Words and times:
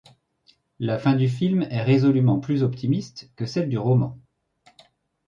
La 0.79 0.97
fin 0.97 1.13
du 1.15 1.29
film 1.29 1.61
est 1.69 1.83
résolument 1.83 2.39
plus 2.39 2.63
optimiste 2.63 3.29
que 3.35 3.45
celle 3.45 3.69
du 3.69 3.77
roman. 3.77 4.17